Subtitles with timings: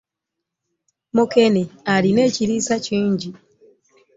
[1.15, 1.63] Mukene
[1.93, 3.29] alimu ekirisa kyingi.